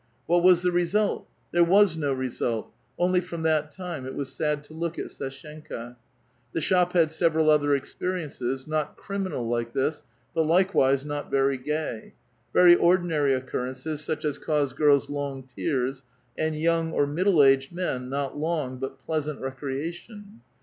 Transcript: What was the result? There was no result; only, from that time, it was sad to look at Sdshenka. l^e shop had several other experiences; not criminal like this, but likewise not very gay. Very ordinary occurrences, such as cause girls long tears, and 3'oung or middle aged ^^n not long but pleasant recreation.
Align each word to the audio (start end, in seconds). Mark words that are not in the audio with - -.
What 0.25 0.41
was 0.41 0.63
the 0.63 0.71
result? 0.71 1.27
There 1.51 1.63
was 1.63 1.95
no 1.95 2.11
result; 2.11 2.71
only, 2.97 3.21
from 3.21 3.43
that 3.43 3.71
time, 3.71 4.03
it 4.07 4.15
was 4.15 4.33
sad 4.33 4.63
to 4.63 4.73
look 4.73 4.97
at 4.97 5.11
Sdshenka. 5.11 5.95
l^e 6.55 6.59
shop 6.59 6.93
had 6.93 7.11
several 7.11 7.51
other 7.51 7.75
experiences; 7.75 8.65
not 8.65 8.97
criminal 8.97 9.47
like 9.47 9.73
this, 9.73 10.03
but 10.33 10.47
likewise 10.47 11.05
not 11.05 11.29
very 11.29 11.55
gay. 11.59 12.15
Very 12.51 12.73
ordinary 12.73 13.35
occurrences, 13.35 14.01
such 14.03 14.25
as 14.25 14.39
cause 14.39 14.73
girls 14.73 15.07
long 15.11 15.43
tears, 15.43 16.01
and 16.35 16.55
3'oung 16.55 16.93
or 16.93 17.05
middle 17.05 17.43
aged 17.43 17.71
^^n 17.71 18.07
not 18.09 18.35
long 18.35 18.79
but 18.79 18.97
pleasant 18.97 19.39
recreation. 19.39 20.41